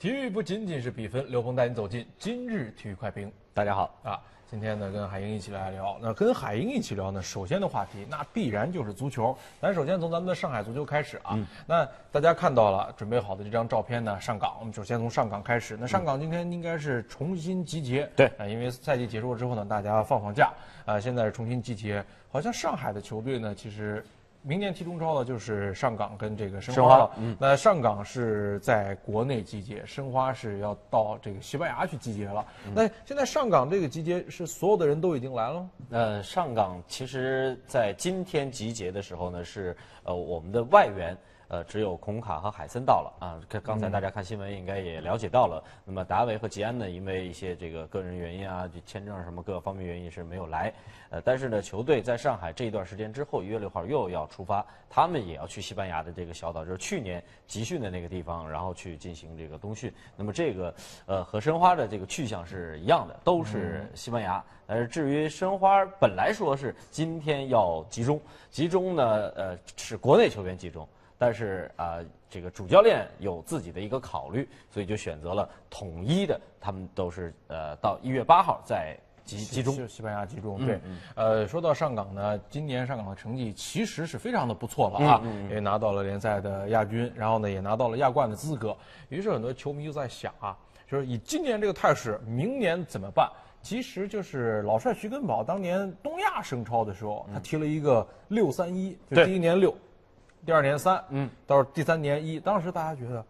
[0.00, 3.30] 体育不仅仅是比分，刘鹏带你走进今日体育快评。
[3.52, 4.18] 大家好啊，
[4.50, 5.98] 今天呢跟海英一起来聊。
[6.00, 9.36] 那跟海英一起聊呢，首先的话题那必然就是足球。
[9.60, 11.38] 咱首先从咱们的上海足球开始啊。
[11.66, 14.56] 那大家看到了准备好的这张照片呢，上港。
[14.58, 15.76] 我们首先从上港开始。
[15.78, 18.10] 那上港今天应该是重新集结。
[18.16, 20.50] 对啊，因为赛季结束了之后呢，大家放放假
[20.86, 22.02] 啊，现在是重新集结。
[22.32, 24.02] 好像上海的球队呢，其实。
[24.42, 27.10] 明年踢中超的就是上港跟这个申花了。
[27.18, 32.44] 嗯，那上港是在国内集结，申花是要到这个西班牙去集结了。
[32.74, 35.70] 那现在上港这个集结是所有的人都已经来了吗？
[35.90, 41.16] 呃，上港其实在今天集结的时候呢，是呃我们的外援。
[41.50, 43.40] 呃，只有孔卡和海森到了啊。
[43.48, 45.62] 刚刚才大家看新闻应该也了解到了。
[45.84, 50.72] 那么达维和吉安呢，因为一些这个个人原因啊，就签证什么各方面原因是没有来。
[51.10, 59.92] 呃，但是呢，球队在上海这一段时间之后，一月六号又要出发，他们也要去西班牙的这个小岛，就是去年集训的那个地方，然后去进行这个冬训。
[60.16, 60.72] 那么这个
[61.06, 64.40] 呃和申花的这个去向是一样的，都是西班牙。
[64.68, 68.20] 但是至于申花，本来说是今天要集中，
[68.52, 69.04] 集中呢，
[69.34, 70.88] 呃是国内球员集中。
[71.20, 71.98] 但是啊，
[72.30, 80.64] 这个主教练有自己的一个考虑，所以就选择了统一的，他们都是呃到一月八号在集集中，西班牙集中。
[80.64, 80.80] 对，
[81.14, 88.74] 呃，说到上港呢，今年上港的成绩其实是非常的不错了啊，也拿到了联赛的亚军，然后呢也拿到了亚冠的资格。
[89.10, 90.56] 于是很多球迷就在想啊，
[90.90, 93.30] 就是以今年这个态势，明年怎么办？
[93.60, 99.76] 其实就是老帅徐根宝当年东亚升超的时候，他提了一个六三一，就第一年六。
[100.44, 103.24] 第二年三，嗯，到第三年一，当时大家觉得，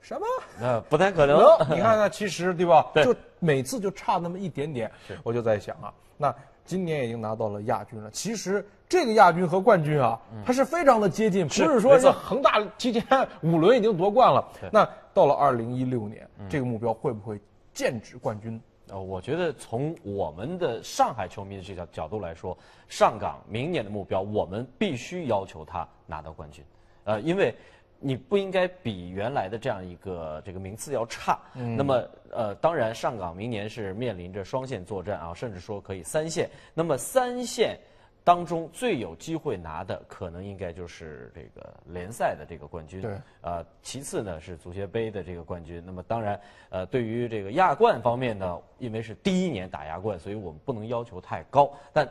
[0.00, 0.26] 什么？
[0.60, 1.38] 呃，不太可能。
[1.70, 2.86] 你看看，其实对吧？
[3.04, 4.90] 就每次就差那么一点点。
[5.22, 6.34] 我就在想啊，那
[6.64, 8.10] 今年已经拿到了亚军了。
[8.10, 13.04] 其实这个亚军和冠军啊，它是非常的接近，不是说这恒大提前
[13.42, 14.44] 五轮已经夺冠了。
[14.72, 17.40] 那到了二零一六年，这个目标会不会
[17.72, 18.60] 剑指冠军？
[18.88, 22.56] 呃，我觉得从我们的上海球迷的这角角度来说，
[22.88, 26.64] 上港明年的目标，我们必须要求他拿到冠军，
[27.04, 27.54] 呃，因为
[27.98, 31.38] 你不应该比原来的这样一个这个名次要差。
[31.54, 36.48] 那么，呃，当然上港明年是面临着双线作战啊，甚至说可以三线。
[36.74, 37.78] 那么三线。
[38.24, 43.02] 当中最有机会拿的，可能应该就是这个联赛的这个冠军。
[43.02, 43.12] 对。
[43.42, 45.82] 呃，其次呢是足协杯的这个冠军。
[45.84, 46.40] 那么当然，
[46.70, 51.70] 呃，对于这个亚冠方面呢，因为是第一年打亚冠，所以我们不能要求太高。
[51.92, 52.08] 但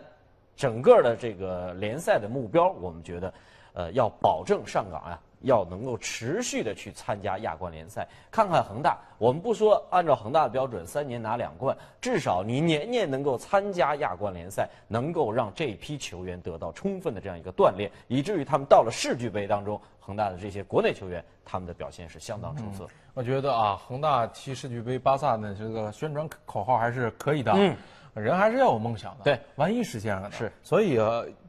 [0.56, 3.34] 整个的这个联赛的目标，我们觉得，
[3.74, 5.22] 呃，要保证上港啊。
[5.44, 8.98] 要能够持续的去参加亚冠联赛，看看恒大。
[9.18, 22.88] 我们不说按照恒大的标准三年拿两冠，至少你年年能够参加亚冠联赛，能够让这批球员得到充分的这样一个锻炼，以至于他们到了世俱杯当中，恒大的这些国内球员他们的表现是相当出色。
[23.14, 27.54] 我觉得啊，恒大踢世俱杯，巴萨呢这个宣传口号还是可以的。
[27.54, 27.76] 嗯，
[28.14, 29.24] 人还是要有梦想的。
[29.24, 30.32] 对，万一实现了呢？
[30.32, 30.52] 是。
[30.64, 30.98] 所以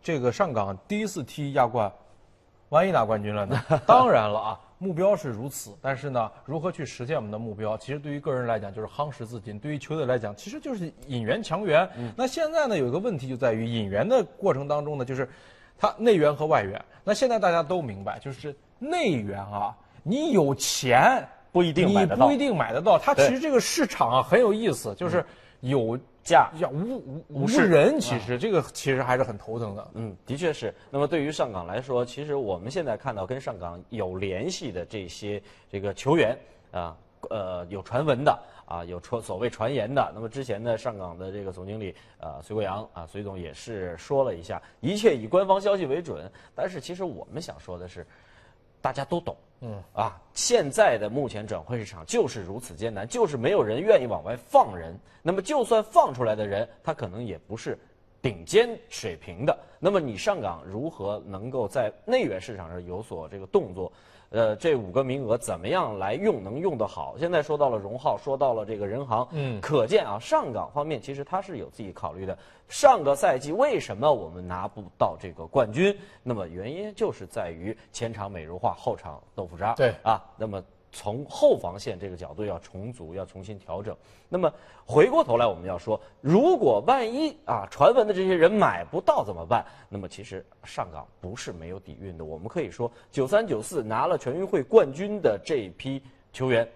[0.03, 1.91] 这个上港第一次踢亚冠。
[2.71, 3.63] 万一拿冠军了呢？
[3.87, 11.89] 当然了啊，目标是如此，但是呢，如何去实现我们的目标，其实对于个人来讲就是夯实自己，对于球队来讲其实就是引援强援。
[12.17, 15.29] 那现在呢，有一个问题就在于引援的过程当中呢，就是
[15.79, 16.83] 它内援和外援。
[17.05, 22.99] 那现在大家都明白，就是内援啊，你有钱不一定买得到，不一定买得到。
[22.99, 25.25] 它其实这个市场啊很有意思，就是
[25.61, 25.99] 有。
[26.25, 29.91] 价要无无无人，其实这个其实还是很头疼的。
[29.95, 30.75] 嗯，的确是。
[30.91, 35.41] 那么对于上港来说，其实我们现在看到跟上港有联系的这些
[35.71, 36.37] 这个球员
[36.73, 36.97] 啊，
[37.31, 38.37] 呃，有传闻的
[38.67, 40.11] 啊，有传所谓传言的。
[40.15, 46.29] 那么之前呢，上港的这个总经理啊，隋国阳啊，隋总也是说了一下，一切以官方消息为准。
[46.55, 48.07] 但是其实我们想说的是。
[48.81, 49.35] 大家都懂，
[49.65, 54.95] 嗯啊，现在的目前转会市场就是如此艰难，就是没有人愿意往外放人。
[55.23, 57.79] 那么就算放出来的人，他可能也不是
[58.21, 59.59] 顶尖水平的。
[59.79, 63.91] 那么你上港如何能够在内援市场上有所这个动作？
[64.31, 67.17] 呃，这五个名额怎么样来用能用得好？
[67.19, 72.37] 现在说到了荣浩，说到了这个人行，嗯，可见啊，上港方面其实他是有自己考虑的。
[72.69, 75.97] 上个赛季为什么我们拿不到这个冠军？
[76.23, 79.75] 那么原因就是在于前场美如画，后场豆腐渣。
[79.75, 80.63] 对啊，那么。
[80.95, 83.95] 从后防线这个角度要重组，要重新调整。
[84.29, 84.51] 那么
[84.87, 89.67] 回过头来，我们要说，如果万一啊，传闻的这些人买不到怎么办？
[89.89, 92.25] 那么其实上港不是没有底蕴的。
[92.25, 96.01] 我们可以说，九三九四拿了全运会冠军的这一批
[96.33, 96.67] 球员，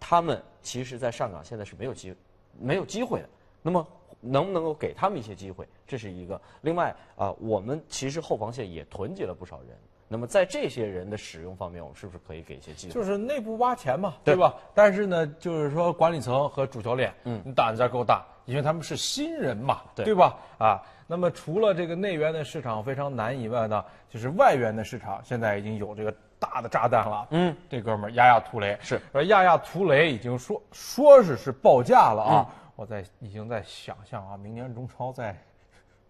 [0.00, 2.12] 他们其实在上港现在是没有机
[2.58, 3.28] 没有机会的。
[3.62, 3.86] 那么
[4.20, 5.66] 能不能够给他们一些机会？
[5.86, 6.40] 这是一个。
[6.62, 9.68] 另外啊，我们其实后防线也囤积了不少人。
[10.06, 12.94] 那么在这些人的使用方面，我们是不是可以给一些机会？
[12.94, 14.54] 就是内部挖钱嘛，对吧？
[14.74, 20.36] 但是呢，就是说管理层和主教练，嗯，你胆子够大，因为他们是新人嘛，对对吧？
[20.58, 27.26] 啊，那么除了这个内援的市场非常难以外呢，就是外援的市场现在已经有这个大的炸弹了。
[27.30, 35.34] 嗯，这哥们儿亚亚图雷是而亚亚图雷已经说说是是报价了啊，我在已经在想象啊，明年中超在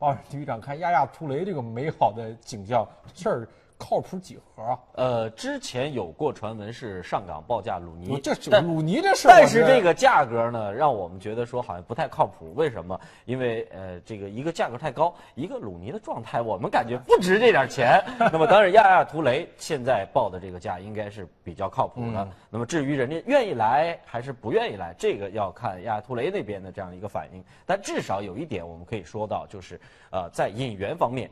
[0.00, 3.49] 奥运体育场看亚亚图雷这个美好的景象，这儿
[3.86, 4.78] 靠谱几何啊？
[4.94, 12.54] 呃，之前有过传闻是上港报价鲁尼，这但鲁尼这事但是这个价格呢，让我们觉得说好像不太靠谱。
[12.54, 12.98] 为什么？
[13.26, 18.02] 因为呃，这个一个价格太高，一个鲁尼的状态，我们感觉不值这点钱。
[18.32, 22.26] 那么当然，亚亚图雷现在报的这个价应该是比较靠谱的。
[22.48, 27.44] 那么至于人家愿意来还是不愿意来，这个要看亚亚图雷那边的这样一个反应。
[27.66, 29.78] 但至少有一点我们可以说到，就是
[30.10, 31.31] 呃，在引援方面。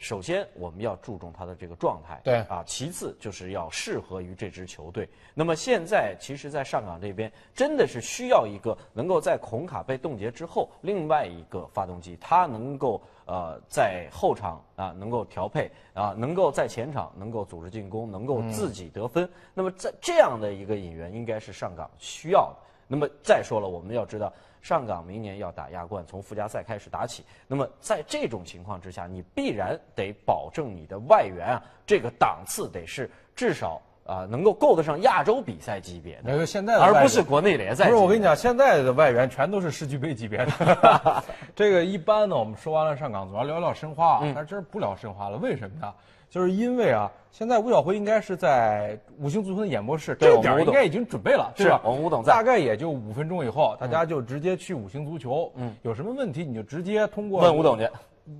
[0.00, 2.64] 首先，我们要注重他的这个状态，对啊。
[2.66, 5.06] 其次，就是要适合于这支球队。
[5.34, 19.28] 那么现在，其实，在上港这边，真的是需要一个能够在孔卡被冻结之后，另外一个发动机，他能够呃在后场啊能够调配啊，能够在前场能够组织进攻，能够自己得分。
[19.52, 22.56] 那么在这样的一个引援，应该是上港需要的。
[22.88, 24.32] 那么再说了，我们要知道。
[24.60, 27.24] 上港明年要打亚冠，从附加赛开始打起。
[27.46, 37.84] 那么在这种情况之下，你必然得保证你的外援啊，这个档次得是至少啊、能够够得上亚洲比赛级别的，那个现在的而不是国内联赛。
[37.84, 41.22] 不是，我跟你讲，现在的外援全都是世俱杯级别的。
[41.54, 45.94] 这个一般呢，我们说完了上港，主要聊聊申花啊，但是这儿不聊申花了，为什么呢？
[46.30, 51.80] 就是因为啊，现在吴晓辉应该是在五星足球的演播室，这点儿应该已经准备了，是吧？
[51.84, 55.50] 我们吴董在大概也就五分钟以后，大家就直接去五星足球。
[55.56, 57.88] 嗯，有什么问题你就直接通过问吴董去。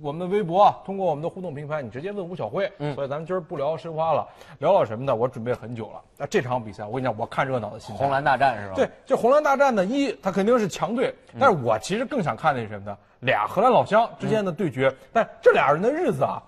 [0.01, 2.71] 我们的微博啊，通过我们的互动平台，你直接问吴晓辉。
[2.77, 4.25] 嗯，所以咱们今儿不聊申花了，
[4.59, 5.13] 聊聊什么呢？
[5.13, 6.01] 我准备很久了。
[6.17, 8.01] 那这场比赛，我跟你讲，我看热闹的心态。
[8.01, 8.75] 红蓝大战是吧？
[8.75, 12.97] 对，这红蓝大战呢，一它肯定是强队，但是我其实更想看的是什么呢？
[13.19, 16.41] 俩荷兰老乡之间的对决，但这俩人的日子啊，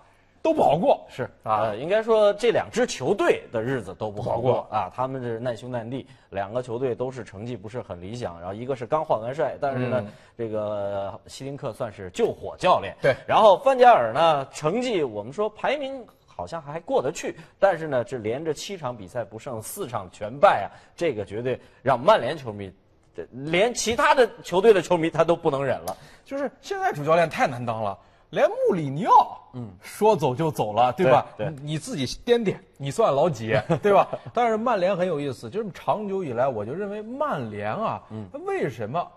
[0.44, 1.04] 都不好过。
[1.10, 10.06] 是啊呃，应该说这两支球队的日子都不好不过啊，他们是难兄难弟，两个球队都是成绩不是很理想，然后一个是刚换完帅，但是呢，
[10.38, 16.06] 这个希林克算是救火教练，对然后范加尔呢，成绩我们说排名。
[16.36, 22.74] 好像还过得去，但是呢，这连着七场比赛不胜，四场全败啊，这个绝对让曼联球迷，
[23.30, 25.96] 连其他的球队的球迷他都不能忍了。
[26.25, 27.96] 就是现在主教练太难当了，
[28.34, 31.26] 连穆里尼奥，嗯，说走就走了，对吧？
[31.38, 34.08] 对对你你自己掂掂，你算老几， 对吧？
[34.34, 39.08] 但是曼联很有意思，就是长久以来，我就认为曼联啊，嗯，为什么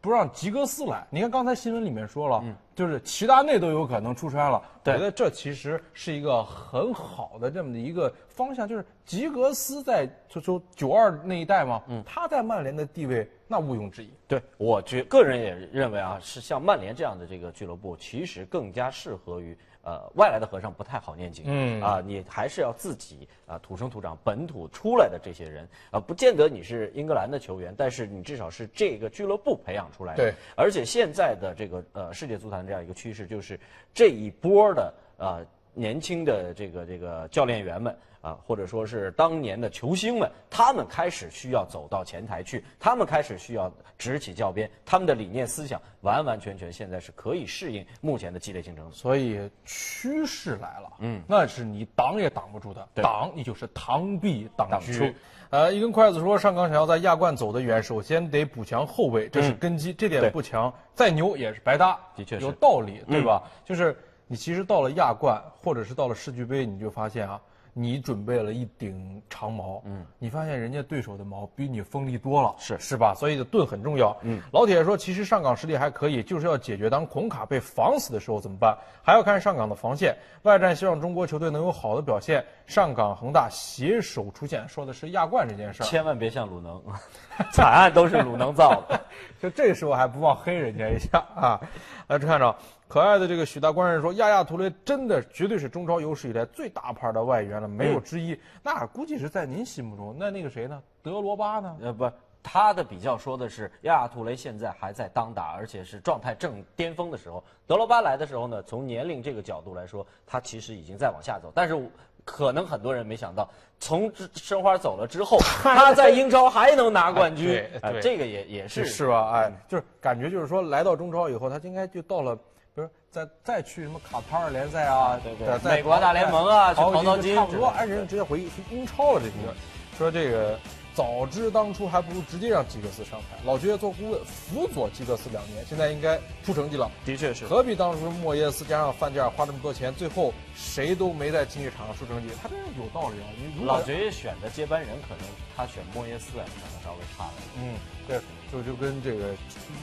[0.00, 1.06] 不让吉格斯来？
[1.10, 2.42] 你看刚才新闻里面说了，
[2.74, 14.10] 就是齐达内都有可能出差了，我觉得这其实是一个很好的这么的一个方向，就是吉格斯在就说九二那一代嘛，嗯，他在曼联的地位那毋庸置疑。
[14.26, 30.24] 对我觉个人也认为啊，是像曼联这样的这个俱乐部，其实更加适合于呃外来的和尚不太好念经，嗯啊，你还是要自己啊土生土长本土出来的这些人啊，不见得你是英格兰的球员，但是你至少是这个俱乐部培养出来的。
[30.24, 33.58] 对，而且现在的这个呃世界足坛这样一个趋势，就是
[33.94, 35.44] 这一波的呃
[35.80, 48.84] 年轻的这个这个教练员们啊，或者说是当年的球星们，他们开始需要走到前台去，他们开始需要执起教鞭，他们的理念思想完完全全现在是可以适应目前的激烈竞争。
[48.84, 48.92] 的。
[48.92, 55.10] 所以趋势来了，嗯，那是你挡也挡不住的，挡你就是螳臂挡车。
[55.48, 62.44] 呃，一根筷子说，上港想要在亚冠走得远，首先得补强后卫，这是根基，这点不强，再牛也是白搭，的确是。
[62.44, 63.42] 有道理，对吧？
[63.64, 63.96] 就是
[64.32, 67.40] 你其实到了亚冠，或者是到了世俱杯，你就发现啊。
[67.80, 73.14] 你准备了一顶长矛，嗯，你发现人家对手的矛比你锋利多了，是是吧？
[73.14, 74.16] 所以盾很重要。
[74.22, 80.14] 嗯，老铁说，其实上港实力还可以，就是要解决当孔卡被防死的时候怎么办，还要看上港的防线。
[80.42, 85.86] 外战希望中国球队能有好的表现，上港恒大携手出线，说的是亚冠这件事儿。
[85.86, 86.82] 千万别像鲁能，
[87.52, 89.00] 惨案都是鲁能造的。
[89.40, 91.60] 就这时候还不忘黑人家一下啊！
[92.08, 92.54] 来看着
[92.88, 98.38] 可爱的这个许大官人说，亚亚图雷真的绝对是中超有史以来最大牌的外援了，没有之一。
[98.62, 100.82] 那估计是在您心目中，那那个谁呢？
[101.02, 101.76] 德罗巴呢？
[101.80, 102.10] 呃，不，
[102.42, 107.42] 他的比较说的是亚亚图雷现在还在当打，而且是状态正巅峰的时候。
[107.66, 111.50] 德罗巴来的时候呢，从年龄这个角度来说，他其实已经在往下走。
[111.54, 111.90] 但是
[112.24, 113.48] 可能很多人没想到，
[113.78, 117.46] 从申花走了之后， 他在英超还能拿冠军
[117.80, 119.30] 对，这个也也是是吧？
[119.32, 122.38] 哎，就是感觉就是说，来到中超以后，他应该就到了。
[122.86, 129.54] 比就是再再去什么卡塔尔联赛啊，对对美国大联盟啊去淘淘淘金差不多，之类的哎，人家直接回英超了，这个
[129.98, 130.58] 说这个。
[130.92, 133.38] 早知当初，还不如直接让基格斯上台。
[133.44, 136.90] 老爵爷做顾问，辅佐基格斯两年，现在应该出成绩了。
[137.06, 137.46] 的确是。
[137.46, 142.34] 何必当初莫耶斯加上范加尔花这么多钱，最后谁都没在竞技场上出成绩？
[142.42, 143.26] 他这有道理啊！
[143.38, 145.24] 你如果老爵爷选的接班人，可能
[145.56, 147.32] 他选莫耶斯可能稍微差了。
[147.56, 147.76] 嗯，
[148.08, 148.18] 对，
[148.52, 149.28] 就就跟这个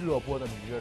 [0.03, 0.75] 热播的《芈月